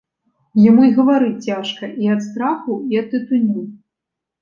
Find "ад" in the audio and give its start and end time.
2.17-2.27, 3.07-3.15